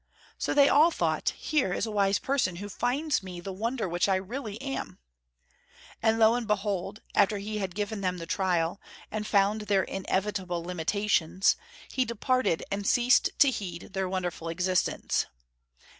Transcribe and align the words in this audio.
So 0.39 0.55
they 0.55 0.67
all 0.67 0.89
thought: 0.89 1.29
Here 1.37 1.71
is 1.73 1.85
a 1.85 1.91
wise 1.91 2.17
person 2.17 2.55
who 2.55 2.69
finds 2.69 3.21
me 3.21 3.39
the 3.39 3.53
wonder 3.53 3.87
which 3.87 4.09
I 4.09 4.15
really 4.15 4.59
am. 4.59 4.97
And 6.01 6.17
lo 6.17 6.33
and 6.33 6.47
behold, 6.47 7.03
after 7.13 7.37
he 7.37 7.59
had 7.59 7.75
given 7.75 8.01
them 8.01 8.17
the 8.17 8.25
trial, 8.25 8.81
and 9.11 9.27
found 9.27 9.61
their 9.69 9.83
inevitable 9.83 10.63
limitations, 10.63 11.55
he 11.87 12.03
departed 12.03 12.63
and 12.71 12.87
ceased 12.87 13.29
to 13.37 13.51
heed 13.51 13.93
their 13.93 14.09
wonderful 14.09 14.49
existence. 14.49 15.27